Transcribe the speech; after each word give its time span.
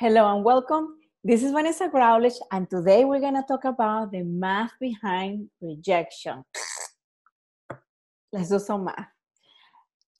Hello 0.00 0.32
and 0.32 0.44
welcome. 0.44 0.94
This 1.24 1.42
is 1.42 1.50
Vanessa 1.50 1.88
Growlich, 1.88 2.36
and 2.52 2.70
today 2.70 3.04
we're 3.04 3.18
going 3.18 3.34
to 3.34 3.42
talk 3.42 3.64
about 3.64 4.12
the 4.12 4.22
math 4.22 4.70
behind 4.78 5.48
rejection. 5.60 6.44
Let's 8.32 8.48
do 8.48 8.60
some 8.60 8.84
math. 8.84 9.08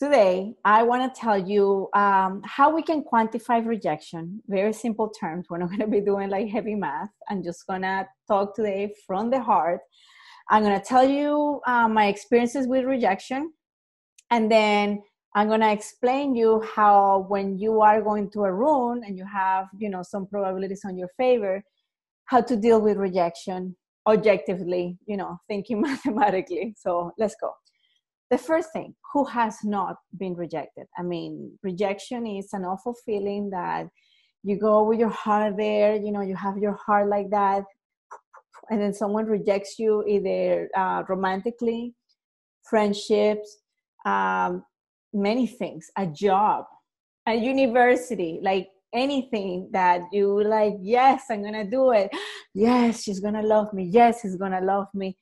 Today, 0.00 0.54
I 0.64 0.82
want 0.82 1.14
to 1.14 1.20
tell 1.20 1.38
you 1.38 1.90
um, 1.94 2.42
how 2.44 2.74
we 2.74 2.82
can 2.82 3.04
quantify 3.04 3.64
rejection. 3.64 4.42
Very 4.48 4.72
simple 4.72 5.10
terms. 5.10 5.46
We're 5.48 5.58
not 5.58 5.68
going 5.68 5.78
to 5.78 5.86
be 5.86 6.00
doing 6.00 6.28
like 6.28 6.48
heavy 6.48 6.74
math. 6.74 7.10
I'm 7.30 7.44
just 7.44 7.64
going 7.64 7.82
to 7.82 8.04
talk 8.26 8.56
today 8.56 8.92
from 9.06 9.30
the 9.30 9.40
heart. 9.40 9.82
I'm 10.50 10.64
going 10.64 10.76
to 10.76 10.84
tell 10.84 11.08
you 11.08 11.60
uh, 11.68 11.86
my 11.86 12.08
experiences 12.08 12.66
with 12.66 12.84
rejection, 12.84 13.52
and 14.28 14.50
then 14.50 15.02
I'm 15.38 15.46
going 15.46 15.60
to 15.60 15.70
explain 15.70 16.34
you 16.34 16.60
how 16.74 17.26
when 17.28 17.60
you 17.60 17.80
are 17.80 18.02
going 18.02 18.28
to 18.30 18.42
a 18.42 18.52
room 18.52 19.04
and 19.04 19.16
you 19.16 19.24
have, 19.24 19.68
you 19.78 19.88
know, 19.88 20.02
some 20.02 20.26
probabilities 20.26 20.82
on 20.84 20.98
your 20.98 21.10
favor, 21.16 21.62
how 22.24 22.40
to 22.40 22.56
deal 22.56 22.80
with 22.80 22.96
rejection 22.96 23.76
objectively, 24.08 24.98
you 25.06 25.16
know, 25.16 25.38
thinking 25.46 25.80
mathematically. 25.88 26.74
So 26.76 27.12
let's 27.18 27.36
go. 27.40 27.52
The 28.32 28.38
first 28.38 28.72
thing, 28.72 28.96
who 29.12 29.26
has 29.26 29.58
not 29.62 29.98
been 30.18 30.34
rejected? 30.34 30.86
I 30.98 31.04
mean, 31.04 31.56
rejection 31.62 32.26
is 32.26 32.48
an 32.52 32.64
awful 32.64 32.96
feeling 33.06 33.50
that 33.50 33.86
you 34.42 34.58
go 34.58 34.82
with 34.82 34.98
your 34.98 35.08
heart 35.10 35.56
there, 35.56 35.94
you 35.94 36.10
know, 36.10 36.22
you 36.22 36.34
have 36.34 36.58
your 36.58 36.76
heart 36.84 37.08
like 37.08 37.30
that, 37.30 37.62
and 38.70 38.80
then 38.80 38.92
someone 38.92 39.26
rejects 39.26 39.78
you 39.78 40.04
either 40.04 40.68
uh, 40.76 41.04
romantically, 41.08 41.94
friendships, 42.68 43.58
um, 44.04 44.64
many 45.18 45.46
things 45.46 45.90
a 45.96 46.06
job 46.06 46.64
a 47.26 47.34
university 47.34 48.40
like 48.42 48.68
anything 48.92 49.68
that 49.72 50.00
you 50.12 50.42
like 50.44 50.74
yes 50.80 51.24
i'm 51.30 51.42
gonna 51.42 51.68
do 51.68 51.92
it. 51.92 52.10
Yes 52.54 53.02
she's 53.02 53.20
gonna 53.20 53.42
love 53.42 53.72
me. 53.72 53.84
Yes 53.84 54.22
he's 54.22 54.36
gonna 54.36 54.60
love 54.60 54.86
me. 54.94 55.16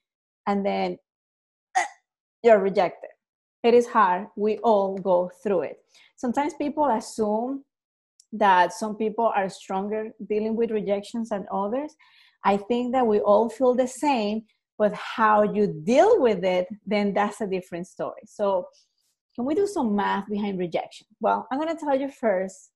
And 0.47 0.65
then 0.65 0.99
uh, 1.77 1.83
you're 2.43 2.61
rejected. 2.61 3.11
It 3.63 3.75
is 3.75 3.87
hard. 3.87 4.29
We 4.37 4.59
all 4.59 4.97
go 4.97 5.31
through 5.43 5.63
it. 5.63 5.79
Sometimes 6.17 6.55
people 6.55 6.87
assume 6.87 7.65
that 8.33 8.73
some 8.73 8.97
people 8.97 9.27
are 9.35 9.49
stronger 9.49 10.11
dealing 10.29 10.57
with 10.57 10.71
rejections 10.71 11.31
than 11.31 11.47
others. 11.53 11.95
I 12.45 12.57
think 12.57 12.93
that 12.93 13.07
we 13.07 13.19
all 13.21 13.49
feel 13.49 13.75
the 13.75 13.89
same 13.89 14.43
but 14.79 14.93
how 14.93 15.43
you 15.43 15.83
deal 15.85 16.21
with 16.21 16.45
it 16.45 16.69
then 16.87 17.13
that's 17.15 17.41
a 17.41 17.47
different 17.47 17.87
story. 17.89 18.23
So 18.27 18.69
can 19.37 19.45
we 19.45 19.55
do 19.55 19.67
some 19.67 19.95
math 19.95 20.29
behind 20.29 20.59
rejection? 20.59 21.07
Well, 21.21 21.47
I'm 21.53 21.61
going 21.61 21.77
to 21.77 21.85
tell 21.85 21.95
you 21.95 22.09
first 22.09 22.71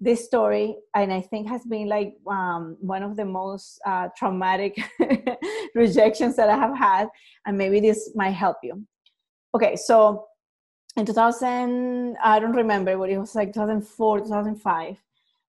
this 0.00 0.24
story, 0.24 0.76
and 0.94 1.12
I 1.12 1.20
think 1.20 1.46
has 1.48 1.64
been 1.64 1.88
like 1.88 2.14
um, 2.26 2.76
one 2.80 3.02
of 3.02 3.16
the 3.16 3.24
most 3.24 3.78
uh, 3.86 4.08
traumatic 4.16 4.82
rejections 5.74 6.36
that 6.36 6.48
I 6.48 6.56
have 6.56 6.76
had, 6.76 7.08
and 7.44 7.56
maybe 7.56 7.80
this 7.80 8.12
might 8.14 8.30
help 8.30 8.56
you. 8.62 8.82
Okay, 9.54 9.76
so 9.76 10.26
in 10.96 11.04
2000, 11.04 12.16
I 12.22 12.40
don't 12.40 12.56
remember, 12.56 12.96
but 12.96 13.10
it 13.10 13.18
was 13.18 13.34
like 13.34 13.52
2004, 13.52 14.20
2005. 14.20 14.96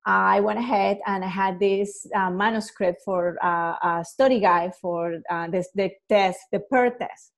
I 0.08 0.38
went 0.40 0.58
ahead 0.58 0.98
and 1.06 1.24
I 1.24 1.28
had 1.28 1.58
this 1.58 2.06
uh, 2.14 2.30
manuscript 2.30 3.02
for 3.04 3.36
uh, 3.42 3.74
a 3.82 4.04
study 4.04 4.38
guide 4.38 4.72
for 4.80 5.18
uh, 5.28 5.48
this 5.48 5.68
the 5.74 5.90
test, 6.08 6.38
the 6.52 6.60
PER 6.60 6.90
test 6.90 7.32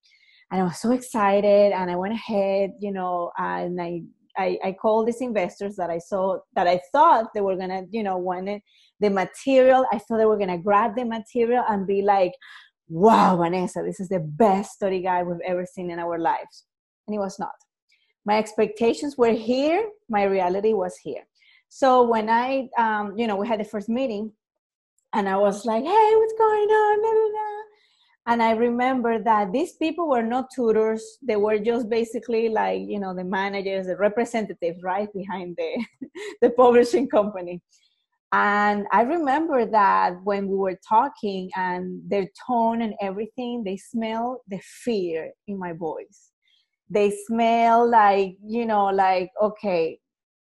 and 0.51 0.61
I 0.61 0.65
was 0.65 0.81
so 0.81 0.93
excited 0.93 1.73
and 1.73 1.91
I 1.91 1.97
went 1.97 2.15
ahead, 2.15 2.73
you 2.81 2.91
know, 2.91 3.31
and 3.37 3.81
I, 3.81 4.03
I, 4.37 4.59
I 4.65 4.73
called 4.73 5.07
these 5.07 5.21
investors 5.21 5.77
that 5.77 5.91
I 5.91 5.99
saw 5.99 6.39
that 6.55 6.67
I 6.67 6.81
thought 6.93 7.35
they 7.35 7.41
were 7.41 7.57
gonna, 7.57 7.83
you 7.91 8.03
know, 8.03 8.17
wanted 8.17 8.63
the 9.01 9.11
material. 9.11 9.85
I 9.93 9.99
thought 9.99 10.19
they 10.19 10.25
were 10.25 10.39
gonna 10.39 10.59
grab 10.59 10.97
the 10.97 11.05
material 11.05 11.65
and 11.69 11.87
be 11.87 12.03
like, 12.03 12.33
wow, 12.89 13.37
Vanessa, 13.37 13.83
this 13.85 14.01
is 14.01 14.09
the 14.09 14.21
best 14.21 14.73
study 14.73 15.03
guide 15.03 15.27
we've 15.27 15.37
ever 15.45 15.67
seen 15.67 15.91
in 15.91 15.99
our 15.99 16.19
lives. 16.19 16.65
And 17.07 17.15
it 17.15 17.19
was 17.19 17.39
not. 17.39 17.53
My 18.25 18.39
expectations 18.39 19.19
were 19.19 19.33
here, 19.33 19.89
my 20.09 20.25
reality 20.25 20.73
was 20.73 20.97
here. 20.97 21.27
So 21.69 22.03
when 22.03 22.31
I, 22.31 22.69
um, 22.79 23.17
you 23.19 23.27
know, 23.27 23.37
we 23.37 23.47
had 23.47 23.61
the 23.61 23.65
first 23.65 23.91
meeting 23.91 24.33
and 25.13 25.29
I 25.29 25.37
was 25.37 25.67
like, 25.67 25.85
hey, 25.85 26.13
what's 26.17 26.35
going 26.39 26.69
on? 26.69 27.48
And 28.29 28.43
i 28.43 28.51
remember 28.53 29.19
that 29.19 29.53
these 29.53 29.73
people 29.73 30.07
were 30.07 30.23
not 30.23 30.51
tutors. 30.55 31.03
They 31.23 31.37
were 31.37 31.59
just 31.59 31.89
basically 31.89 32.51
like 32.51 32.83
you 32.87 33.01
know 33.01 33.15
the 33.15 33.25
managers 33.25 33.87
the 33.87 33.97
representatives 33.97 34.83
right 34.83 35.09
behind 35.15 35.57
the 35.57 35.73
the 36.43 36.51
publishing 36.51 37.09
company. 37.09 37.63
And 38.31 38.87
i 38.93 39.01
remember 39.01 39.65
that 39.65 40.11
when 40.25 40.47
we 40.47 40.57
were 40.57 40.79
talking 40.87 41.49
and 41.57 42.03
their 42.07 42.29
tone 42.47 42.83
and 42.83 42.93
everything 43.01 43.65
they 43.65 43.79
smell 43.79 44.43
the 44.49 44.61
fear 44.85 45.33
in 45.47 45.59
my 45.59 45.73
voice. 45.73 46.21
They 46.91 47.11
smell 47.27 47.89
like 47.91 48.37
you 48.45 48.67
know 48.67 48.87
like 48.87 49.31
okay 49.43 49.99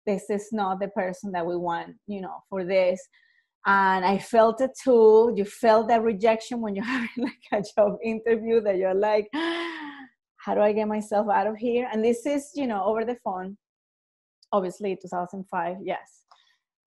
this 0.06 0.28
is 0.28 0.48
not 0.52 0.80
the 0.80 0.88
person 0.88 1.30
that 1.32 1.46
we 1.46 1.56
want 1.56 1.94
you 2.08 2.20
know 2.20 2.38
for 2.50 2.64
this 2.64 3.00
and 3.66 4.04
I 4.04 4.18
felt 4.18 4.60
it 4.60 4.70
too. 4.82 5.32
You 5.36 5.44
felt 5.44 5.88
that 5.88 6.02
rejection 6.02 6.60
when 6.60 6.76
you're 6.76 6.84
having 6.98 7.24
like 7.24 7.42
a 7.52 7.62
job 7.76 7.96
interview 8.02 8.60
that 8.62 8.76
you're 8.76 8.94
like, 8.94 9.28
ah, 9.34 10.06
how 10.36 10.54
do 10.54 10.60
I 10.60 10.72
get 10.72 10.86
myself 10.86 11.26
out 11.28 11.48
of 11.48 11.56
here? 11.56 11.88
And 11.92 12.04
this 12.04 12.24
is, 12.24 12.50
you 12.54 12.68
know, 12.68 12.84
over 12.84 13.04
the 13.04 13.16
phone, 13.24 13.56
obviously 14.52 14.96
2005, 15.00 15.78
yes. 15.82 16.22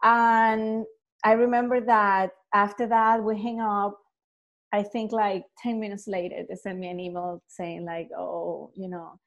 And 0.03 0.85
I 1.25 1.33
remember 1.33 1.81
that 1.81 2.29
after 2.53 2.87
that 2.87 3.21
we 3.21 3.41
hang 3.41 3.59
up. 3.59 3.99
I 4.71 4.83
think 4.83 5.11
like 5.11 5.43
10 5.63 5.79
minutes 5.79 6.07
later, 6.07 6.43
they 6.47 6.55
sent 6.55 6.79
me 6.79 6.89
an 6.89 6.99
email 6.99 7.41
saying 7.47 7.85
like, 7.85 8.07
oh, 8.17 8.71
you 8.75 8.87
know, 8.87 9.19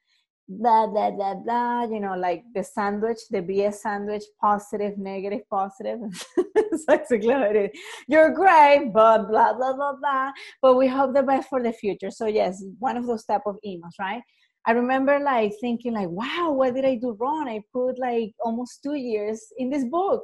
blah 0.49 0.85
blah 0.87 1.09
blah 1.09 1.35
blah 1.35 1.83
you 1.85 2.01
know 2.01 2.15
like 2.17 2.43
the 2.53 2.61
sandwich 2.61 3.17
the 3.31 3.41
bs 3.41 3.75
sandwich 3.75 4.23
positive 4.41 4.97
negative 4.97 5.41
positive. 5.49 5.99
You're 8.07 8.31
great 8.31 8.91
but 8.93 9.29
blah 9.29 9.53
blah 9.53 9.73
blah 9.73 9.93
blah. 9.99 10.31
But 10.61 10.75
we 10.75 10.87
hope 10.87 11.13
the 11.13 11.23
best 11.23 11.47
for 11.49 11.63
the 11.63 11.71
future. 11.71 12.11
So 12.11 12.25
yes 12.25 12.63
one 12.79 12.97
of 12.97 13.07
those 13.07 13.23
type 13.23 13.43
of 13.45 13.57
emails 13.65 13.97
right? 13.99 14.21
I 14.65 14.71
remember 14.71 15.19
like 15.19 15.53
thinking 15.61 15.93
like 15.93 16.09
wow 16.09 16.51
what 16.51 16.75
did 16.75 16.85
i 16.85 16.95
do 16.95 17.15
wrong? 17.19 17.47
I 17.47 17.61
put 17.71 17.97
like 17.97 18.33
almost 18.43 18.83
two 18.83 18.95
years 18.95 19.41
in 19.57 19.69
this 19.69 19.85
book. 19.85 20.23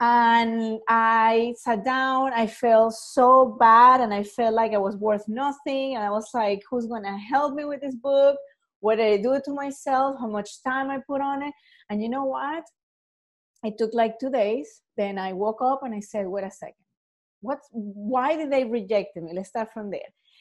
And 0.00 0.78
i 0.88 1.54
sat 1.58 1.84
down 1.84 2.32
i 2.32 2.46
felt 2.46 2.94
so 2.94 3.56
bad 3.58 4.00
and 4.02 4.12
i 4.12 4.22
felt 4.22 4.54
like 4.54 4.72
i 4.72 4.78
was 4.78 4.96
worth 4.96 5.28
nothing. 5.28 5.94
And 5.94 6.02
i 6.02 6.10
was 6.10 6.28
like 6.32 6.62
who's 6.70 6.86
gonna 6.86 7.18
help 7.18 7.54
me 7.54 7.66
with 7.66 7.82
this 7.82 7.94
book 7.94 8.36
what 8.80 8.96
did 8.96 9.20
I 9.20 9.22
do 9.22 9.40
to 9.44 9.52
myself, 9.52 10.16
how 10.20 10.28
much 10.28 10.62
time 10.62 10.90
I 10.90 10.98
put 11.06 11.20
on 11.20 11.42
it. 11.42 11.52
And 11.90 12.02
you 12.02 12.08
know 12.08 12.24
what? 12.24 12.64
It 13.64 13.78
took 13.78 13.94
like 13.94 14.18
two 14.18 14.30
days. 14.30 14.82
Then 14.96 15.18
I 15.18 15.32
woke 15.32 15.60
up 15.62 15.80
and 15.82 15.94
I 15.94 16.00
said, 16.00 16.26
wait 16.26 16.44
a 16.44 16.50
second. 16.50 16.74
What's, 17.40 17.68
why 17.72 18.36
did 18.36 18.50
they 18.50 18.64
reject 18.64 19.16
me? 19.16 19.32
Let's 19.34 19.48
start 19.50 19.68
from 19.72 19.90
there. 19.90 20.00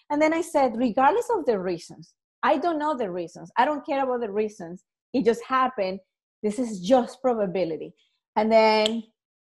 And 0.09 0.21
then 0.21 0.33
I 0.33 0.41
said, 0.41 0.73
regardless 0.75 1.29
of 1.35 1.45
the 1.45 1.59
reasons, 1.59 2.13
I 2.43 2.57
don't 2.57 2.79
know 2.79 2.95
the 2.95 3.09
reasons. 3.09 3.51
I 3.57 3.65
don't 3.65 3.85
care 3.85 4.03
about 4.03 4.21
the 4.21 4.31
reasons. 4.31 4.83
It 5.13 5.25
just 5.25 5.43
happened. 5.43 5.99
This 6.43 6.59
is 6.59 6.79
just 6.79 7.21
probability. 7.21 7.93
And 8.35 8.51
then 8.51 9.03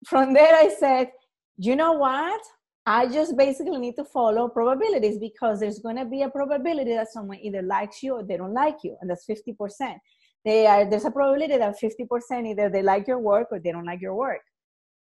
from 0.07 0.33
there, 0.33 0.55
I 0.55 0.69
said, 0.79 1.11
you 1.57 1.75
know 1.75 1.93
what? 1.93 2.41
I 2.89 3.09
just 3.09 3.37
basically 3.37 3.79
need 3.79 3.97
to 3.97 4.05
follow 4.05 4.49
probabilities 4.49 5.19
because 5.19 5.59
there's 5.59 5.81
going 5.81 5.97
to 5.97 6.05
be 6.05 6.23
a 6.23 6.31
probability 6.31 6.95
that 6.95 7.13
someone 7.13 7.39
either 7.41 7.61
likes 7.61 8.01
you 8.01 8.15
or 8.15 8.23
they 8.23 8.37
don't 8.37 8.55
like 8.55 8.85
you, 8.85 8.97
and 9.01 9.11
that's 9.11 9.27
50%. 9.27 9.99
They 10.45 10.67
are, 10.69 10.89
there's 10.89 11.05
a 11.05 11.11
probability 11.11 11.57
that 11.57 11.75
50% 11.83 12.49
either 12.49 12.69
they 12.71 12.83
like 12.83 13.09
your 13.09 13.19
work 13.19 13.49
or 13.51 13.59
they 13.59 13.73
don't 13.73 13.85
like 13.85 14.01
your 14.01 14.15
work. 14.15 14.43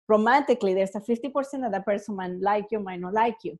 Romantically, 0.07 0.73
there's 0.73 0.95
a 0.95 1.01
50% 1.01 1.33
that 1.61 1.71
that 1.73 1.85
person 1.85 2.15
might 2.15 2.31
like 2.39 2.65
you, 2.71 2.79
might 2.79 3.01
not 3.01 3.13
like 3.13 3.35
you. 3.43 3.59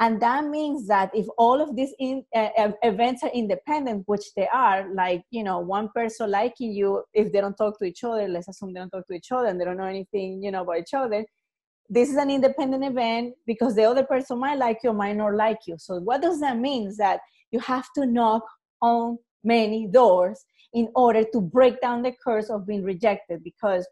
And 0.00 0.20
that 0.20 0.44
means 0.46 0.86
that 0.88 1.10
if 1.14 1.26
all 1.38 1.60
of 1.62 1.74
these 1.74 1.94
in, 1.98 2.24
uh, 2.34 2.72
events 2.82 3.22
are 3.22 3.30
independent, 3.30 4.02
which 4.06 4.34
they 4.36 4.48
are, 4.48 4.92
like, 4.94 5.22
you 5.30 5.44
know, 5.44 5.60
one 5.60 5.88
person 5.94 6.30
liking 6.30 6.72
you, 6.72 7.04
if 7.14 7.32
they 7.32 7.40
don't 7.40 7.56
talk 7.56 7.78
to 7.78 7.84
each 7.84 8.04
other, 8.04 8.28
let's 8.28 8.48
assume 8.48 8.74
they 8.74 8.80
don't 8.80 8.90
talk 8.90 9.06
to 9.06 9.14
each 9.14 9.32
other 9.32 9.46
and 9.46 9.58
they 9.58 9.64
don't 9.64 9.76
know 9.78 9.84
anything, 9.84 10.42
you 10.42 10.50
know, 10.50 10.62
about 10.62 10.78
each 10.78 10.94
other, 10.94 11.24
this 11.88 12.08
is 12.08 12.16
an 12.16 12.30
independent 12.30 12.84
event 12.84 13.34
because 13.46 13.74
the 13.74 13.84
other 13.84 14.04
person 14.04 14.38
might 14.38 14.58
like 14.58 14.78
you 14.82 14.90
or 14.90 14.94
might 14.94 15.16
not 15.16 15.34
like 15.34 15.58
you. 15.66 15.76
So 15.78 16.00
what 16.00 16.22
does 16.22 16.40
that 16.40 16.58
mean? 16.58 16.88
Is 16.88 16.96
that 16.96 17.20
you 17.50 17.60
have 17.60 17.86
to 17.96 18.06
knock 18.06 18.42
on 18.80 19.18
many 19.44 19.86
doors 19.86 20.44
in 20.72 20.88
order 20.94 21.24
to 21.32 21.40
break 21.40 21.80
down 21.80 22.02
the 22.02 22.14
curse 22.24 22.48
of 22.48 22.66
being 22.66 22.82
rejected 22.82 23.44
because 23.44 23.86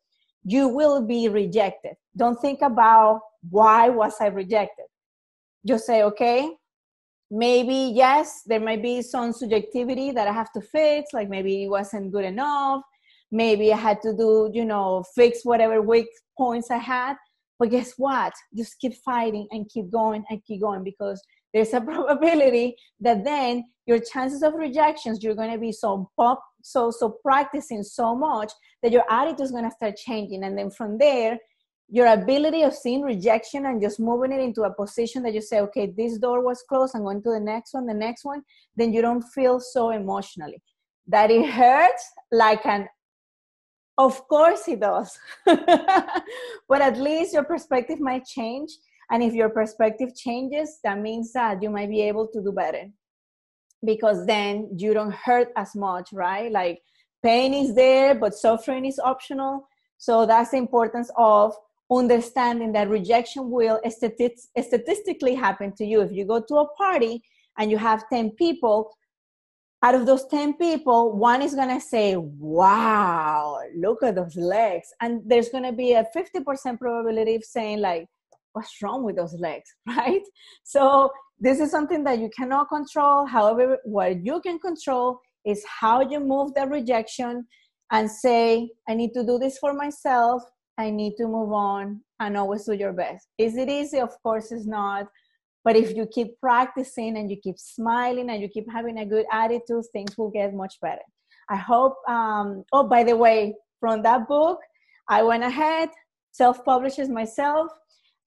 you 0.45 0.69
will 0.69 1.07
be 1.07 1.29
rejected. 1.29 1.93
Don't 2.17 2.41
think 2.41 2.63
about 2.63 3.21
why 3.51 3.89
was 3.89 4.15
I 4.21 4.29
rejected. 4.29 4.87
Just 5.67 5.85
say, 5.85 6.03
okay, 6.03 6.51
maybe 7.31 7.93
yes, 7.95 8.43
there 8.47 8.61
might 8.61 8.83
be 8.83 9.03
some 9.03 9.33
subjectivity 9.33 10.11
that 10.13 10.27
I 10.27 10.33
have 10.33 10.53
to 10.53 10.61
fix, 10.61 11.13
like 11.13 11.29
maybe 11.29 11.65
it 11.65 11.69
wasn't 11.69 12.13
good 12.13 12.25
enough. 12.25 12.83
Maybe 13.31 13.73
I 13.73 13.77
had 13.77 14.01
to 14.03 14.17
do, 14.17 14.51
you 14.53 14.65
know, 14.65 15.05
fix 15.15 15.45
whatever 15.45 15.83
weak 15.83 16.09
points 16.37 16.71
I 16.71 16.79
had 16.79 17.17
But 17.61 17.71
guess 17.71 17.93
what? 17.99 18.33
Just 18.57 18.81
keep 18.81 18.95
fighting 19.05 19.47
and 19.51 19.69
keep 19.69 19.91
going 19.91 20.25
and 20.31 20.43
keep 20.45 20.62
going 20.62 20.83
because 20.83 21.23
there's 21.53 21.75
a 21.75 21.81
probability 21.93 22.75
that 23.01 23.23
then 23.23 23.65
your 23.87 24.01
chances 24.01 24.43
of 24.43 24.55
rejections 24.55 25.23
you're 25.23 25.35
going 25.35 25.53
to 25.53 25.59
be 25.59 25.73
so 25.73 26.11
pop 26.17 26.43
so 26.62 26.91
so 26.91 27.17
practicing 27.23 27.83
so 27.83 28.15
much 28.15 28.53
that 28.83 28.93
your 28.93 29.05
attitude 29.11 29.41
is 29.41 29.51
going 29.51 29.65
to 29.65 29.71
start 29.71 29.97
changing 29.97 30.45
and 30.45 30.57
then 30.57 30.71
from 30.71 30.97
there 30.97 31.39
your 31.89 32.07
ability 32.07 32.62
of 32.62 32.73
seeing 32.73 33.03
rejection 33.03 33.67
and 33.67 33.83
just 33.83 33.99
moving 33.99 34.31
it 34.31 34.39
into 34.41 34.62
a 34.62 34.73
position 34.73 35.25
that 35.25 35.35
you 35.35 35.43
say 35.43 35.61
okay 35.61 35.93
this 35.97 36.19
door 36.19 36.45
was 36.45 36.62
closed 36.69 36.95
i'm 36.95 37.03
going 37.03 37.23
to 37.23 37.31
the 37.31 37.41
next 37.41 37.75
one 37.75 37.87
the 37.87 37.93
next 37.93 38.25
one 38.25 38.43
then 38.77 38.93
you 38.93 39.03
don't 39.03 39.25
feel 39.35 39.59
so 39.59 39.91
emotionally 39.91 40.62
that 41.09 41.31
it 41.31 41.51
hurts 41.51 42.05
like 42.31 42.65
an 42.67 42.87
of 44.00 44.26
course 44.29 44.67
it 44.69 44.81
does. 44.81 45.19
But 46.69 46.81
at 46.81 46.97
least 46.99 47.35
your 47.35 47.44
perspective 47.44 48.00
might 48.00 48.25
change 48.25 48.70
and 49.11 49.23
if 49.23 49.35
your 49.35 49.50
perspective 49.50 50.11
changes 50.17 50.79
that 50.85 50.99
means 50.99 51.32
that 51.32 51.62
you 51.62 51.70
might 51.70 51.91
be 51.91 52.00
able 52.02 52.26
to 52.29 52.43
do 52.43 52.52
better. 52.52 52.85
Because 53.85 54.26
then 54.26 54.70
you 54.76 54.94
don't 54.94 55.14
hurt 55.14 55.49
as 55.56 55.75
much 55.75 56.12
right? 56.12 56.50
Like 56.50 56.81
pain 57.23 57.52
is 57.52 57.75
there 57.75 58.14
but 58.14 58.35
suffering 58.35 58.87
is 58.87 58.99
optional. 58.99 59.69
So 59.99 60.25
that's 60.25 60.52
the 60.52 60.56
importance 60.56 61.11
of 61.17 61.55
understanding 61.91 62.73
that 62.73 62.88
rejection 62.88 63.50
will 63.50 63.81
statistically 63.88 65.35
happen 65.35 65.73
to 65.76 65.85
you. 65.85 66.00
If 66.00 66.12
you 66.12 66.25
go 66.25 66.41
to 66.41 66.55
a 66.56 66.69
party 66.75 67.23
and 67.58 67.70
you 67.70 67.76
have 67.76 68.08
10 68.08 68.31
people 68.31 68.91
out 69.82 69.94
of 69.94 70.06
those 70.06 70.27
10 70.27 70.55
people 70.55 71.17
one 71.17 71.43
is 71.43 71.55
going 71.55 71.69
to 71.69 71.81
say 71.81 72.17
wow 72.17 73.59
look 73.77 74.03
at 74.03 74.15
those 74.15 74.37
legs. 74.37 74.88
And 75.00 75.23
there's 75.25 75.49
going 75.49 75.65
to 75.65 75.73
be 75.73 75.93
a 75.93 76.06
50% 76.15 76.79
probability 76.79 77.37
of 77.37 77.44
saying 77.44 77.81
like 77.81 78.06
what's 78.53 78.82
wrong 78.82 79.05
with 79.05 79.17
those 79.17 79.35
legs? 79.35 79.71
Right? 79.87 80.23
So 80.65 81.11
this 81.38 81.61
is 81.61 81.71
something 81.71 82.05
that 82.05 82.19
you 82.19 82.31
cannot 82.37 82.69
control. 82.69 83.27
However 83.27 83.79
what 83.85 84.25
you 84.25 84.41
can 84.41 84.59
control 84.59 85.21
is 85.44 85.65
how 85.67 86.03
you 86.03 86.21
move 86.21 86.53
the 86.55 86.67
rejection 86.67 87.47
and 87.93 88.09
say 88.11 88.71
i 88.88 88.94
need 88.94 89.12
to 89.15 89.25
do 89.25 89.38
this 89.38 89.59
for 89.59 89.73
myself. 89.73 90.43
I 90.79 90.91
need 90.91 91.17
to 91.17 91.26
move 91.26 91.53
on 91.53 92.00
and 92.21 92.37
always 92.37 92.65
do 92.65 92.73
your 92.73 92.93
best. 92.93 93.29
Is 93.37 93.56
it 93.56 93.69
easy? 93.69 94.00
Of 94.00 94.15
course 94.23 94.50
it's 94.53 94.67
not 94.67 95.06
but 95.65 95.77
if 95.77 95.95
you 95.95 96.07
keep 96.07 96.39
practicing 96.41 97.17
and 97.17 97.31
you 97.31 97.37
keep 97.37 97.59
smiling 97.59 98.31
and 98.31 98.41
you 98.43 98.49
keep 98.49 98.67
having 98.71 98.99
a 98.99 99.07
good 99.07 99.27
attitude 99.33 99.85
things 99.93 100.17
will 100.17 100.31
get 100.31 100.55
much 100.55 100.75
better 100.81 101.07
i 101.49 101.57
hope 101.57 101.97
um, 102.09 102.65
oh 102.73 102.87
by 102.87 103.03
the 103.05 103.17
way 103.17 103.55
from 103.79 104.03
that 104.03 104.27
book 104.29 104.59
i 105.09 105.23
went 105.23 105.43
ahead 105.43 105.89
self-publishes 106.33 107.09
myself 107.09 107.71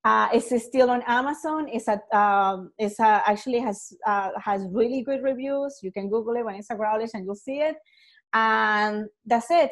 uh, 0.05 0.27
it's 0.33 0.65
still 0.65 0.89
on 0.89 1.01
Amazon. 1.07 1.67
It's 1.71 1.87
um, 2.13 2.71
it's 2.77 2.99
uh, 2.99 3.21
actually 3.25 3.59
has 3.59 3.93
uh, 4.05 4.31
has 4.37 4.65
really 4.69 5.01
good 5.01 5.23
reviews. 5.23 5.79
You 5.81 5.93
can 5.93 6.09
Google 6.09 6.35
it 6.35 6.43
it's 6.57 6.67
Growlish 6.67 7.11
and 7.13 7.23
you'll 7.23 7.35
see 7.35 7.59
it. 7.59 7.77
And 8.33 9.07
that's 9.25 9.49
it. 9.49 9.71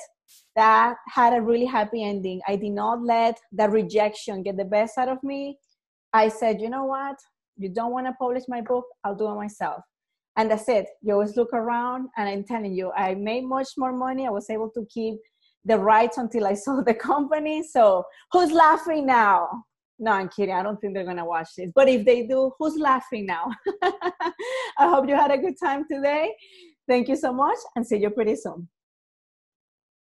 That 0.55 0.95
had 1.09 1.33
a 1.33 1.41
really 1.41 1.65
happy 1.65 2.03
ending. 2.03 2.39
I 2.47 2.55
did 2.55 2.71
not 2.71 3.03
let 3.03 3.39
the 3.51 3.67
rejection 3.67 4.43
get 4.43 4.55
the 4.55 4.65
best 4.65 4.97
out 4.97 5.09
of 5.09 5.21
me. 5.23 5.57
I 6.13 6.29
said, 6.29 6.61
you 6.61 6.69
know 6.69 6.85
what? 6.85 7.17
You 7.57 7.69
don't 7.69 7.91
want 7.91 8.07
to 8.07 8.13
publish 8.13 8.43
my 8.47 8.61
book. 8.61 8.85
I'll 9.03 9.15
do 9.15 9.27
it 9.27 9.35
myself. 9.35 9.83
And 10.37 10.49
that's 10.49 10.69
it. 10.69 10.87
You 11.01 11.13
always 11.13 11.35
look 11.35 11.53
around, 11.53 12.09
and 12.17 12.29
I'm 12.29 12.43
telling 12.43 12.73
you, 12.73 12.91
I 12.95 13.15
made 13.15 13.43
much 13.43 13.67
more 13.77 13.91
money. 13.91 14.25
I 14.25 14.29
was 14.29 14.49
able 14.49 14.69
to 14.71 14.85
keep 14.89 15.15
the 15.65 15.77
rights 15.77 16.17
until 16.17 16.47
I 16.47 16.53
sold 16.65 16.85
the 16.85 16.93
company. 16.93 17.63
So 17.63 18.03
who's 18.31 18.51
laughing 18.51 19.05
now? 19.05 19.49
No, 19.99 20.13
I'm 20.13 20.29
kidding. 20.29 20.55
I 20.55 20.63
don't 20.63 20.81
think 20.81 20.95
they're 20.95 21.05
to 21.05 21.25
watch 21.25 21.49
this. 21.55 21.69
But 21.75 21.87
if 21.87 22.05
they 22.05 22.25
do, 22.25 22.51
who's 22.57 22.75
laughing 22.75 23.27
now? 23.27 23.51
I 23.83 24.89
hope 24.89 25.07
you 25.07 25.15
had 25.15 25.29
a 25.29 25.37
good 25.37 25.53
time 25.61 25.85
today. 25.87 26.33
Thank 26.87 27.07
you 27.07 27.15
so 27.15 27.31
much 27.31 27.57
and 27.75 27.85
see 27.85 27.97
you 27.97 28.09
pretty 28.09 28.35
soon. 28.35 28.67